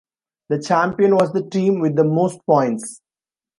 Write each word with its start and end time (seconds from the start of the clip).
The 0.49 0.59
champion 0.59 1.13
was 1.13 1.31
the 1.31 1.47
team 1.47 1.79
with 1.79 1.95
the 1.95 2.03
most 2.03 2.43
points. 2.47 3.01